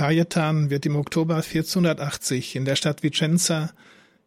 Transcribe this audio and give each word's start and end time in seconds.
Cajetan 0.00 0.70
wird 0.70 0.86
im 0.86 0.96
Oktober 0.96 1.34
1480 1.34 2.56
in 2.56 2.64
der 2.64 2.74
Stadt 2.74 3.02
Vicenza, 3.02 3.70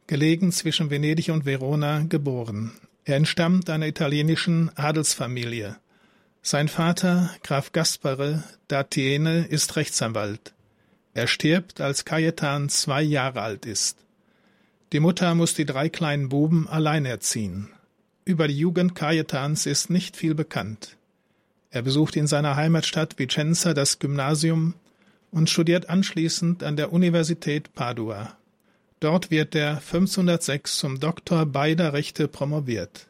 gelegen 0.06 0.52
zwischen 0.52 0.92
Venedig 0.92 1.32
und 1.32 1.46
Verona, 1.46 2.06
geboren. 2.08 2.74
Er 3.06 3.16
entstammt 3.16 3.72
einer 3.72 3.88
italienischen 3.88 4.70
Adelsfamilie. 4.78 5.78
Sein 6.44 6.68
Vater, 6.68 7.32
Graf 7.42 7.72
Gaspare 7.72 8.44
da 8.68 8.84
Tiene, 8.84 9.48
ist 9.48 9.76
Rechtsanwalt. 9.76 10.54
Er 11.16 11.26
stirbt, 11.26 11.82
als 11.82 12.06
Cajetan 12.06 12.70
zwei 12.70 13.02
Jahre 13.02 13.42
alt 13.42 13.66
ist. 13.66 13.98
Die 14.92 15.00
Mutter 15.00 15.34
muss 15.34 15.56
die 15.56 15.66
drei 15.66 15.90
kleinen 15.90 16.30
Buben 16.30 16.68
allein 16.68 17.06
erziehen. 17.06 17.72
Über 18.26 18.48
die 18.48 18.60
Jugend 18.60 18.94
Cajetans 18.94 19.66
ist 19.66 19.90
nicht 19.90 20.18
viel 20.18 20.36
bekannt. 20.36 20.98
Er 21.72 21.82
besucht 21.82 22.16
in 22.16 22.28
seiner 22.28 22.58
Heimatstadt 22.58 23.18
Vicenza 23.18 23.74
das 23.74 23.98
Gymnasium 23.98 24.76
und 25.34 25.50
studiert 25.50 25.90
anschließend 25.90 26.64
an 26.64 26.78
der 26.78 26.94
Universität 26.94 27.74
Padua. 27.74 28.38
Dort 29.00 29.32
wird 29.32 29.56
er 29.56 29.78
1506 29.78 30.78
zum 30.78 31.00
Doktor 31.00 31.46
beider 31.46 31.92
Rechte 31.92 32.28
promoviert. 32.28 33.08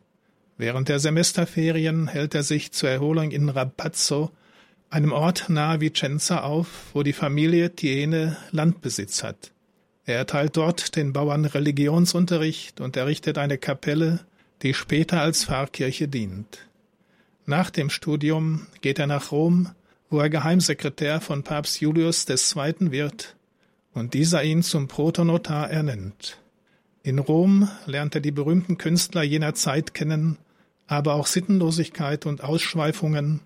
Während 0.57 0.87
der 0.89 0.99
Semesterferien 0.99 2.07
hält 2.07 2.33
er 2.33 2.43
sich 2.43 2.71
zur 2.71 2.89
Erholung 2.89 3.31
in 3.31 3.49
Rapazzo, 3.49 4.31
einem 4.89 5.11
Ort 5.11 5.49
nahe 5.49 5.81
Vicenza, 5.81 6.41
auf, 6.41 6.67
wo 6.93 7.03
die 7.03 7.13
Familie 7.13 7.75
Tiene 7.75 8.37
Landbesitz 8.51 9.21
hat. 9.23 9.51
Er 10.05 10.17
erteilt 10.17 10.55
dort 10.55 10.95
den 10.95 11.13
Bauern 11.13 11.45
Religionsunterricht 11.45 12.79
und 12.79 12.95
errichtet 12.95 13.37
eine 13.37 13.57
Kapelle, 13.57 14.21
die 14.61 14.73
später 14.73 15.21
als 15.21 15.45
Pfarrkirche 15.45 16.07
dient. 16.07 16.67
Nach 17.45 17.69
dem 17.69 17.89
Studium 17.89 18.67
geht 18.81 18.99
er 18.99 19.07
nach 19.07 19.31
Rom, 19.31 19.69
wo 20.13 20.19
er 20.19 20.29
Geheimsekretär 20.29 21.21
von 21.21 21.41
Papst 21.41 21.81
Julius 21.81 22.29
II. 22.29 22.91
wird 22.91 23.35
und 23.95 24.13
dieser 24.13 24.43
ihn 24.43 24.61
zum 24.61 24.87
Protonotar 24.87 25.71
ernennt. 25.71 26.37
In 27.01 27.17
Rom 27.17 27.67
lernt 27.87 28.13
er 28.13 28.21
die 28.21 28.31
berühmten 28.31 28.77
Künstler 28.77 29.23
jener 29.23 29.55
Zeit 29.55 29.95
kennen, 29.95 30.37
aber 30.85 31.15
auch 31.15 31.25
Sittenlosigkeit 31.25 32.27
und 32.27 32.43
Ausschweifungen, 32.43 33.39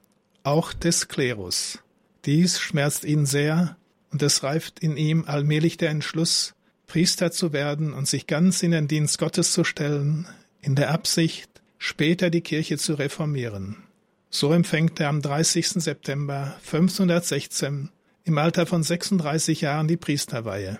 auch 0.44 0.74
des 0.74 1.08
Klerus. 1.08 1.80
Dies 2.26 2.59
schmerzt 2.59 3.06
ihn 3.06 3.26
sehr, 3.26 3.78
und 4.12 4.22
es 4.22 4.44
reift 4.44 4.80
in 4.80 4.98
ihm 4.98 5.24
allmählich 5.26 5.78
der 5.78 5.92
Entschluss, 5.92 6.54
Priester 6.86 7.31
zu 7.31 7.54
werden 7.54 7.94
und 7.94 8.09
sich 8.09 8.28
ganz 8.28 8.62
in 8.62 8.72
den 8.72 8.90
Dienst 8.90 9.20
Gottes 9.20 9.54
zu 9.54 9.64
stellen, 9.64 10.28
in 10.59 10.76
der 10.76 10.92
Absicht, 10.92 11.50
später 11.78 12.30
die 12.30 12.42
Kirche 12.42 12.78
zu 12.78 12.96
reformieren. 12.96 13.87
So 14.30 14.52
empfängt 14.52 15.00
er 15.00 15.09
am 15.09 15.22
30. 15.22 15.70
September 15.70 16.56
1516 16.66 17.89
im 18.23 18.38
Alter 18.38 18.66
von 18.66 18.84
36 18.84 19.61
Jahren 19.61 19.88
die 19.88 19.97
Priesterweihe. 19.97 20.80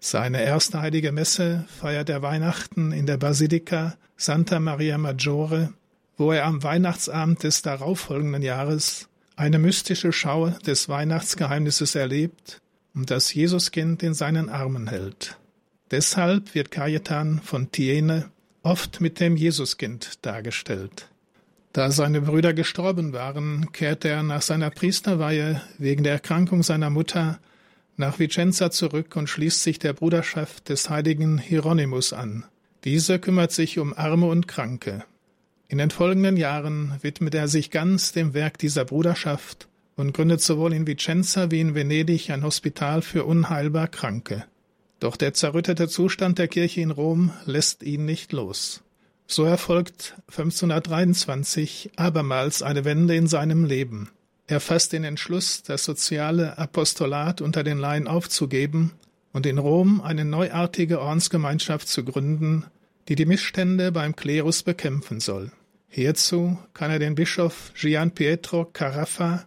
Seine 0.00 0.42
erste 0.42 0.80
heilige 0.80 1.12
Messe 1.12 1.66
feiert 1.68 2.08
er 2.08 2.22
Weihnachten 2.22 2.90
in 2.90 3.06
der 3.06 3.18
Basilika 3.18 3.96
Santa 4.16 4.58
Maria 4.58 4.98
Maggiore, 4.98 5.72
wo 6.16 6.32
er 6.32 6.46
am 6.46 6.62
Weihnachtsabend 6.62 7.42
des 7.42 7.62
darauffolgenden 7.62 8.42
Jahres 8.42 9.08
eine 9.36 9.58
mystische 9.58 10.12
Schau 10.12 10.50
des 10.50 10.88
Weihnachtsgeheimnisses 10.88 11.94
erlebt 11.94 12.60
und 12.94 13.10
das 13.10 13.32
Jesuskind 13.32 14.02
in 14.02 14.14
seinen 14.14 14.48
Armen 14.48 14.88
hält. 14.88 15.38
Deshalb 15.90 16.54
wird 16.54 16.70
Cajetan 16.70 17.40
von 17.42 17.70
Tiene 17.70 18.30
oft 18.62 19.00
mit 19.00 19.20
dem 19.20 19.36
Jesuskind 19.36 20.24
dargestellt. 20.24 21.09
Da 21.72 21.92
seine 21.92 22.20
Brüder 22.22 22.52
gestorben 22.52 23.12
waren, 23.12 23.70
kehrte 23.72 24.08
er 24.08 24.24
nach 24.24 24.42
seiner 24.42 24.70
Priesterweihe 24.70 25.62
wegen 25.78 26.02
der 26.02 26.14
Erkrankung 26.14 26.64
seiner 26.64 26.90
Mutter 26.90 27.38
nach 27.96 28.18
Vicenza 28.18 28.72
zurück 28.72 29.14
und 29.14 29.28
schließt 29.28 29.62
sich 29.62 29.78
der 29.78 29.92
Bruderschaft 29.92 30.68
des 30.68 30.90
heiligen 30.90 31.38
Hieronymus 31.38 32.12
an. 32.12 32.44
Dieser 32.82 33.18
kümmert 33.18 33.52
sich 33.52 33.78
um 33.78 33.96
Arme 33.96 34.26
und 34.26 34.48
Kranke. 34.48 35.04
In 35.68 35.78
den 35.78 35.90
folgenden 35.90 36.36
Jahren 36.36 36.94
widmet 37.02 37.34
er 37.34 37.46
sich 37.46 37.70
ganz 37.70 38.10
dem 38.10 38.34
Werk 38.34 38.58
dieser 38.58 38.84
Bruderschaft 38.84 39.68
und 39.94 40.12
gründet 40.12 40.40
sowohl 40.40 40.72
in 40.72 40.86
Vicenza 40.86 41.52
wie 41.52 41.60
in 41.60 41.76
Venedig 41.76 42.30
ein 42.30 42.42
Hospital 42.42 43.02
für 43.02 43.24
unheilbar 43.24 43.86
Kranke. 43.86 44.44
Doch 44.98 45.16
der 45.16 45.34
zerrüttete 45.34 45.88
Zustand 45.88 46.38
der 46.38 46.48
Kirche 46.48 46.80
in 46.80 46.90
Rom 46.90 47.32
lässt 47.44 47.84
ihn 47.84 48.06
nicht 48.06 48.32
los. 48.32 48.82
So 49.32 49.44
erfolgt 49.44 50.16
1523 50.26 51.92
abermals 51.94 52.62
eine 52.62 52.84
Wende 52.84 53.14
in 53.14 53.28
seinem 53.28 53.64
Leben. 53.64 54.08
Er 54.48 54.58
fasst 54.58 54.92
den 54.92 55.04
Entschluss, 55.04 55.62
das 55.62 55.84
soziale 55.84 56.58
Apostolat 56.58 57.40
unter 57.40 57.62
den 57.62 57.78
Laien 57.78 58.08
aufzugeben 58.08 58.90
und 59.32 59.46
in 59.46 59.58
Rom 59.58 60.00
eine 60.00 60.24
neuartige 60.24 61.00
Ordensgemeinschaft 61.00 61.86
zu 61.86 62.04
gründen, 62.04 62.64
die 63.06 63.14
die 63.14 63.24
Missstände 63.24 63.92
beim 63.92 64.16
Klerus 64.16 64.64
bekämpfen 64.64 65.20
soll. 65.20 65.52
Hierzu 65.88 66.58
kann 66.74 66.90
er 66.90 66.98
den 66.98 67.14
Bischof 67.14 67.70
Gian 67.76 68.10
Pietro 68.10 68.64
Caraffa, 68.64 69.44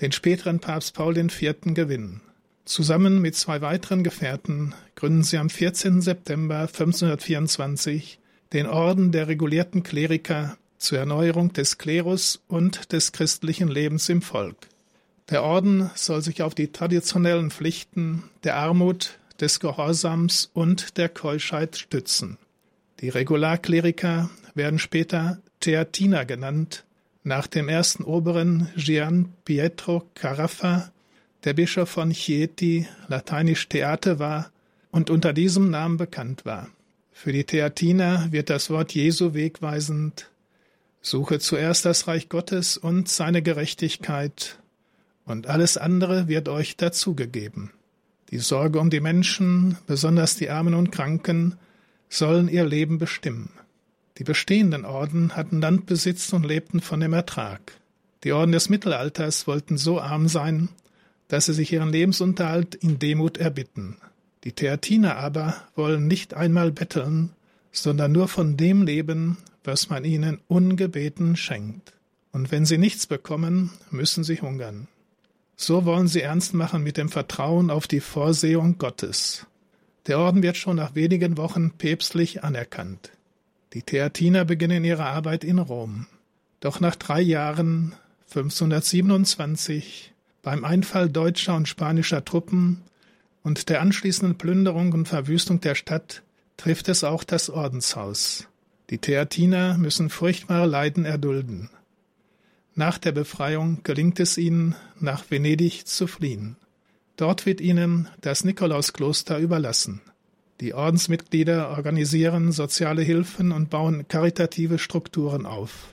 den 0.00 0.12
späteren 0.12 0.58
Papst 0.58 0.94
Paul 0.94 1.18
IV. 1.18 1.74
gewinnen. 1.74 2.22
Zusammen 2.64 3.20
mit 3.20 3.34
zwei 3.34 3.60
weiteren 3.60 4.04
Gefährten 4.04 4.74
gründen 4.94 5.22
sie 5.22 5.36
am 5.36 5.50
14. 5.50 6.00
September 6.00 6.60
1524 6.60 8.18
den 8.52 8.66
Orden 8.66 9.12
der 9.12 9.28
regulierten 9.28 9.82
Kleriker 9.82 10.56
zur 10.78 10.98
Erneuerung 10.98 11.52
des 11.52 11.78
Klerus 11.78 12.42
und 12.48 12.92
des 12.92 13.12
christlichen 13.12 13.68
Lebens 13.68 14.08
im 14.08 14.20
Volk. 14.20 14.56
Der 15.30 15.42
Orden 15.42 15.90
soll 15.94 16.22
sich 16.22 16.42
auf 16.42 16.54
die 16.54 16.72
traditionellen 16.72 17.50
Pflichten 17.50 18.24
der 18.44 18.56
Armut, 18.56 19.18
des 19.40 19.58
Gehorsams 19.60 20.50
und 20.52 20.98
der 20.98 21.08
Keuschheit 21.08 21.76
stützen. 21.76 22.38
Die 23.00 23.08
Regularkleriker 23.08 24.30
werden 24.54 24.78
später 24.78 25.38
Theatiner 25.58 26.24
genannt, 26.24 26.84
nach 27.24 27.46
dem 27.46 27.68
ersten 27.68 28.04
Oberen 28.04 28.68
Gian 28.76 29.32
Pietro 29.44 30.04
Caraffa, 30.14 30.92
der 31.44 31.54
Bischof 31.54 31.88
von 31.88 32.10
Chieti, 32.10 32.86
lateinisch 33.08 33.68
Theate 33.68 34.18
war 34.18 34.50
und 34.90 35.10
unter 35.10 35.32
diesem 35.32 35.70
Namen 35.70 35.96
bekannt 35.96 36.44
war. 36.44 36.68
Für 37.12 37.32
die 37.32 37.44
Theatiner 37.44 38.28
wird 38.30 38.50
das 38.50 38.70
Wort 38.70 38.94
Jesu 38.94 39.34
wegweisend. 39.34 40.30
Suche 41.00 41.38
zuerst 41.38 41.84
das 41.84 42.08
Reich 42.08 42.28
Gottes 42.28 42.76
und 42.76 43.08
seine 43.08 43.42
Gerechtigkeit, 43.42 44.58
und 45.24 45.46
alles 45.46 45.76
andere 45.76 46.26
wird 46.26 46.48
euch 46.48 46.76
dazugegeben. 46.76 47.70
Die 48.30 48.38
Sorge 48.38 48.80
um 48.80 48.90
die 48.90 49.00
Menschen, 49.00 49.78
besonders 49.86 50.36
die 50.36 50.50
Armen 50.50 50.74
und 50.74 50.90
Kranken, 50.90 51.56
sollen 52.08 52.48
ihr 52.48 52.64
Leben 52.64 52.98
bestimmen. 52.98 53.50
Die 54.18 54.24
bestehenden 54.24 54.84
Orden 54.84 55.36
hatten 55.36 55.60
Landbesitz 55.60 56.32
und 56.32 56.44
lebten 56.44 56.80
von 56.80 57.00
dem 57.00 57.12
Ertrag. 57.12 57.72
Die 58.24 58.32
Orden 58.32 58.52
des 58.52 58.68
Mittelalters 58.68 59.46
wollten 59.46 59.76
so 59.76 60.00
arm 60.00 60.28
sein, 60.28 60.68
dass 61.28 61.46
sie 61.46 61.54
sich 61.54 61.72
ihren 61.72 61.90
Lebensunterhalt 61.90 62.74
in 62.74 62.98
Demut 62.98 63.38
erbitten. 63.38 63.96
Die 64.44 64.52
Theatiner 64.52 65.16
aber 65.16 65.56
wollen 65.76 66.06
nicht 66.06 66.34
einmal 66.34 66.72
betteln, 66.72 67.30
sondern 67.70 68.12
nur 68.12 68.28
von 68.28 68.56
dem 68.56 68.82
leben, 68.82 69.38
was 69.64 69.88
man 69.88 70.04
ihnen 70.04 70.40
ungebeten 70.48 71.36
schenkt. 71.36 71.92
Und 72.32 72.50
wenn 72.50 72.66
sie 72.66 72.78
nichts 72.78 73.06
bekommen, 73.06 73.70
müssen 73.90 74.24
sie 74.24 74.40
hungern. 74.40 74.88
So 75.56 75.84
wollen 75.84 76.08
sie 76.08 76.22
ernst 76.22 76.54
machen 76.54 76.82
mit 76.82 76.96
dem 76.96 77.08
Vertrauen 77.08 77.70
auf 77.70 77.86
die 77.86 78.00
Vorsehung 78.00 78.78
Gottes. 78.78 79.46
Der 80.06 80.18
Orden 80.18 80.42
wird 80.42 80.56
schon 80.56 80.76
nach 80.76 80.94
wenigen 80.96 81.36
Wochen 81.36 81.70
päpstlich 81.72 82.42
anerkannt. 82.42 83.12
Die 83.72 83.82
Theatiner 83.82 84.44
beginnen 84.44 84.84
ihre 84.84 85.04
Arbeit 85.04 85.44
in 85.44 85.58
Rom. 85.58 86.06
Doch 86.60 86.80
nach 86.80 86.96
drei 86.96 87.20
Jahren, 87.20 87.94
1527, 88.30 90.12
beim 90.42 90.64
Einfall 90.64 91.08
deutscher 91.08 91.54
und 91.54 91.68
spanischer 91.68 92.24
Truppen 92.24 92.82
und 93.42 93.68
der 93.68 93.80
anschließenden 93.80 94.38
Plünderung 94.38 94.92
und 94.92 95.08
Verwüstung 95.08 95.60
der 95.60 95.74
Stadt 95.74 96.22
trifft 96.56 96.88
es 96.88 97.04
auch 97.04 97.24
das 97.24 97.50
Ordenshaus. 97.50 98.48
Die 98.90 98.98
Theatiner 98.98 99.78
müssen 99.78 100.10
furchtbare 100.10 100.66
Leiden 100.66 101.04
erdulden. 101.04 101.70
Nach 102.74 102.98
der 102.98 103.12
Befreiung 103.12 103.80
gelingt 103.82 104.20
es 104.20 104.38
ihnen, 104.38 104.74
nach 104.98 105.30
Venedig 105.30 105.86
zu 105.86 106.06
fliehen. 106.06 106.56
Dort 107.16 107.46
wird 107.46 107.60
ihnen 107.60 108.08
das 108.20 108.44
Nikolauskloster 108.44 109.38
überlassen. 109.38 110.00
Die 110.60 110.74
Ordensmitglieder 110.74 111.70
organisieren 111.70 112.52
soziale 112.52 113.02
Hilfen 113.02 113.52
und 113.52 113.68
bauen 113.68 114.06
karitative 114.08 114.78
Strukturen 114.78 115.44
auf. 115.44 115.88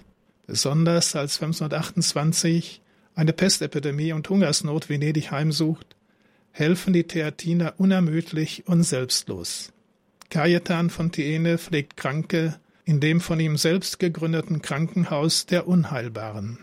Besonders 0.47 1.15
als 1.15 1.41
1528 1.41 2.81
eine 3.15 3.33
Pestepidemie 3.33 4.13
und 4.13 4.29
Hungersnot 4.29 4.89
Venedig 4.89 5.31
heimsucht, 5.31 5.95
helfen 6.59 6.91
die 6.91 7.05
Theatiner 7.05 7.75
unermüdlich 7.77 8.67
und 8.67 8.83
selbstlos. 8.83 9.71
Cajetan 10.29 10.89
von 10.89 11.11
Thiene 11.11 11.57
pflegt 11.57 11.95
Kranke 11.95 12.59
in 12.83 12.99
dem 12.99 13.21
von 13.21 13.39
ihm 13.39 13.55
selbst 13.55 13.99
gegründeten 13.99 14.61
Krankenhaus 14.61 15.45
der 15.45 15.67
Unheilbaren. 15.67 16.59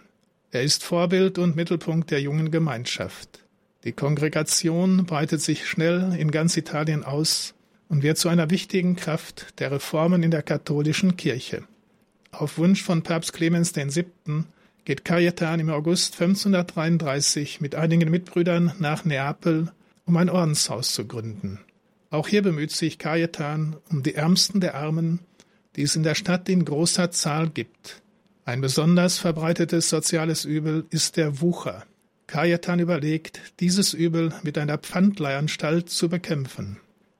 Er 0.50 0.62
ist 0.62 0.84
Vorbild 0.84 1.38
und 1.38 1.56
Mittelpunkt 1.56 2.10
der 2.10 2.20
jungen 2.20 2.50
Gemeinschaft. 2.50 3.44
Die 3.84 3.92
Kongregation 3.92 5.06
breitet 5.06 5.40
sich 5.40 5.66
schnell 5.66 6.14
in 6.18 6.30
ganz 6.30 6.56
Italien 6.56 7.04
aus 7.04 7.54
und 7.88 8.02
wird 8.02 8.18
zu 8.18 8.28
einer 8.28 8.50
wichtigen 8.50 8.96
Kraft 8.96 9.60
der 9.60 9.70
Reformen 9.70 10.22
in 10.22 10.30
der 10.30 10.42
katholischen 10.42 11.16
Kirche. 11.16 11.62
Auf 12.32 12.58
Wunsch 12.58 12.82
von 12.82 13.02
Papst 13.02 13.32
Clemens 13.32 13.74
VII. 13.74 14.44
geht 14.84 15.04
Cajetan 15.04 15.60
im 15.60 15.70
August 15.70 16.20
1533 16.20 17.60
mit 17.60 17.74
einigen 17.76 18.10
Mitbrüdern 18.10 18.72
nach 18.78 19.04
Neapel, 19.04 19.72
um 20.06 20.16
ein 20.16 20.30
Ordenshaus 20.30 20.92
zu 20.92 21.06
gründen. 21.06 21.60
Auch 22.10 22.28
hier 22.28 22.42
bemüht 22.42 22.70
sich 22.70 22.98
Cajetan 22.98 23.76
um 23.90 24.02
die 24.02 24.14
Ärmsten 24.14 24.60
der 24.60 24.74
Armen, 24.74 25.20
die 25.74 25.82
es 25.82 25.96
in 25.96 26.02
der 26.02 26.14
Stadt 26.14 26.48
in 26.48 26.64
großer 26.64 27.10
Zahl 27.10 27.50
gibt. 27.50 28.02
Ein 28.44 28.60
besonders 28.60 29.18
verbreitetes 29.18 29.90
soziales 29.90 30.44
Übel 30.44 30.86
ist 30.90 31.16
der 31.16 31.40
Wucher. 31.40 31.84
Cajetan 32.28 32.78
überlegt, 32.78 33.40
dieses 33.60 33.92
Übel 33.92 34.32
mit 34.42 34.56
einer 34.56 34.78
Pfandleihanstalt 34.78 35.90
zu 35.90 36.08
bekämpfen. 36.08 36.78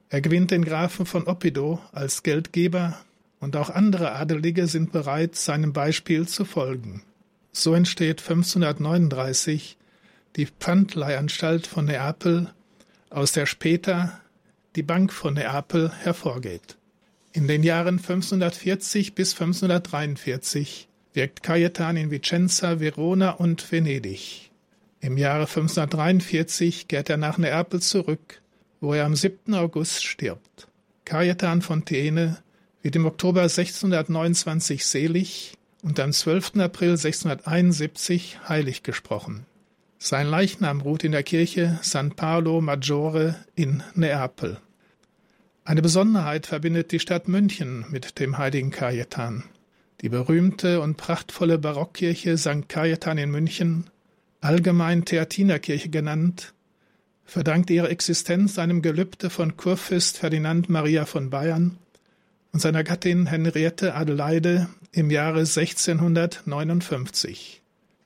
Er 0.09 0.21
gewinnt 0.21 0.53
den 0.53 0.65
Grafen 0.65 1.05
von 1.05 1.27
Oppido 1.27 1.81
als 1.93 2.23
Geldgeber 2.23 2.97
und 3.41 3.57
auch 3.57 3.71
andere 3.71 4.13
Adelige 4.13 4.67
sind 4.67 4.93
bereit, 4.93 5.35
seinem 5.35 5.73
Beispiel 5.73 6.27
zu 6.27 6.45
folgen. 6.45 7.03
So 7.53 7.75
entsteht 7.75 8.21
1539 8.21 9.77
die 10.37 10.47
Pfandleihanstalt 10.47 11.67
von 11.67 11.87
Neapel, 11.87 12.53
aus 13.11 13.33
der 13.33 13.47
später 13.47 14.21
die 14.75 14.83
Bank 14.83 15.13
von 15.13 15.35
Neapel 15.35 15.91
hervorgeht. 15.91 16.77
In 17.33 17.49
den 17.49 17.63
Jahren 17.63 17.99
1540 17.99 19.15
bis 19.15 19.33
1543 19.33 20.89
wirkt 21.13 21.43
Cajetan 21.43 21.97
in 21.97 22.11
Vicenza, 22.11 22.81
Verona 22.81 23.31
und 23.31 23.71
Venedig. 23.73 24.51
Im 25.01 25.17
Jahre 25.19 25.43
1543 25.43 26.89
kehrt 26.89 27.11
er 27.11 27.17
nach 27.17 27.39
Neapel 27.39 27.81
zurück, 27.81 28.41
wo 28.81 28.95
er 28.95 29.05
am 29.05 29.15
7. 29.15 29.55
August 29.55 30.05
stirbt. 30.05 30.69
Cajetan 31.05 31.63
von 31.63 31.85
Thiene 31.85 32.39
wird 32.83 32.97
im 32.97 33.07
Oktober 33.07 33.43
1629 33.43 34.85
selig 34.85 35.55
und 35.83 36.01
am 36.01 36.13
12. 36.13 36.57
April 36.57 36.91
1671 36.91 38.49
heilig 38.49 38.83
gesprochen. 38.83 39.47
Sein 40.09 40.29
Leichnam 40.29 40.83
ruht 40.83 41.03
in 41.03 41.11
der 41.11 41.25
Kirche 41.25 41.81
San 41.83 42.13
Paolo 42.13 42.61
Maggiore 42.61 43.35
in 43.57 43.83
Neapel. 43.97 44.59
Eine 45.65 45.83
Besonderheit 45.83 46.47
verbindet 46.47 46.93
die 46.93 47.01
Stadt 47.01 47.27
München 47.27 47.85
mit 47.91 48.21
dem 48.21 48.39
heiligen 48.39 48.71
Cajetan. 48.71 49.43
Die 50.03 50.09
berühmte 50.09 50.81
und 50.81 50.97
prachtvolle 50.97 51.59
Barockkirche 51.59 52.39
St. 52.39 52.69
Cajetan 52.69 53.19
in 53.19 53.33
München, 53.33 53.91
allgemein 54.41 55.05
Theatinerkirche 55.05 55.89
genannt, 55.89 56.55
verdankt 57.25 57.69
ihre 57.71 57.89
Existenz 57.89 58.61
einem 58.61 58.83
Gelübde 58.83 59.29
von 59.29 59.57
Kurfürst 59.57 60.19
Ferdinand 60.19 60.69
Maria 60.69 61.05
von 61.05 61.31
Bayern 61.31 61.79
und 62.53 62.61
seiner 62.61 62.85
Gattin 62.85 63.27
Henriette 63.27 63.97
Adelaide 63.97 64.69
im 64.93 65.11
Jahre 65.11 65.41
1659. 65.41 67.61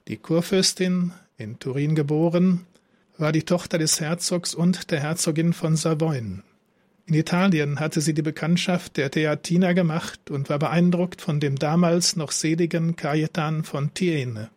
Die 0.09 0.17
Kurfürstin, 0.17 1.13
in 1.41 1.59
Turin 1.59 1.95
geboren, 1.95 2.67
war 3.19 3.33
die 3.33 3.43
Tochter 3.43 3.79
des 3.79 4.01
Herzogs 4.01 4.55
und 4.55 4.91
der 4.91 5.01
Herzogin 5.01 5.53
von 5.53 5.77
Savoyen. 5.77 6.43
In 7.07 7.15
Italien 7.15 7.81
hatte 7.81 8.01
sie 8.01 8.15
die 8.15 8.23
Bekanntschaft 8.23 8.97
der 8.97 9.11
Theatiner 9.11 9.75
gemacht 9.75 10.31
und 10.31 10.49
war 10.49 10.59
beeindruckt 10.59 11.21
von 11.21 11.41
dem 11.41 11.57
damals 11.57 12.15
noch 12.15 12.31
seligen 12.31 12.95
Cajetan 12.95 13.65
von 13.65 13.93
Thiene. 13.95 14.51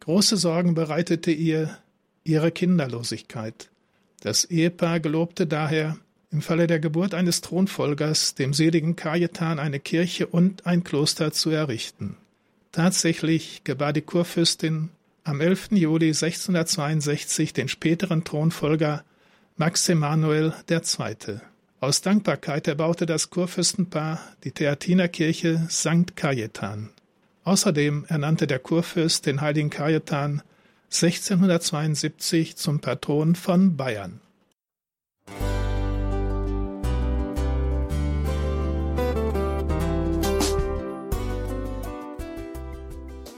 Große 0.00 0.36
Sorgen 0.36 0.74
bereitete 0.74 1.30
ihr 1.30 1.76
ihre 2.24 2.52
Kinderlosigkeit. 2.52 3.68
Das 4.22 4.44
Ehepaar 4.44 5.00
gelobte 5.00 5.46
daher, 5.46 5.98
im 6.30 6.42
Falle 6.42 6.66
der 6.66 6.78
Geburt 6.78 7.12
eines 7.12 7.40
Thronfolgers 7.40 8.34
dem 8.34 8.54
seligen 8.54 8.96
Cajetan 8.96 9.58
eine 9.58 9.80
Kirche 9.80 10.26
und 10.26 10.64
ein 10.64 10.84
Kloster 10.84 11.32
zu 11.32 11.50
errichten. 11.50 12.16
Tatsächlich 12.72 13.64
gebar 13.64 13.92
die 13.92 14.02
Kurfürstin 14.02 14.90
am 15.30 15.40
11. 15.40 15.68
Juli 15.70 16.08
1662 16.08 17.52
den 17.52 17.68
späteren 17.68 18.24
Thronfolger 18.24 19.04
Max 19.56 19.88
Emanuel 19.88 20.52
II. 20.68 21.38
Aus 21.78 22.02
Dankbarkeit 22.02 22.66
erbaute 22.66 23.06
das 23.06 23.30
Kurfürstenpaar 23.30 24.20
die 24.42 24.50
Theatinerkirche 24.50 25.68
St. 25.70 26.16
Cajetan. 26.16 26.90
Außerdem 27.44 28.06
ernannte 28.08 28.48
der 28.48 28.58
Kurfürst 28.58 29.24
den 29.26 29.40
heiligen 29.40 29.70
Cajetan 29.70 30.42
1672 30.90 32.56
zum 32.56 32.80
Patron 32.80 33.36
von 33.36 33.76
Bayern. 33.76 34.20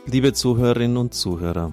Liebe 0.07 0.35
Zuhörerinnen 0.35 0.99
und 0.99 1.15
Zuhörer, 1.15 1.73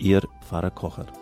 Ihr 0.00 0.22
Pfarrer 0.40 0.70
Kocher. 0.70 1.19